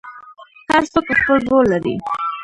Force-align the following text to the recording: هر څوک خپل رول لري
هر 0.71 0.83
څوک 0.91 1.05
خپل 1.19 1.39
رول 1.49 1.65
لري 1.73 1.95